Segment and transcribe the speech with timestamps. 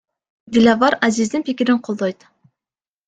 [0.51, 2.19] Диловар Азиздин пикирин колдойт.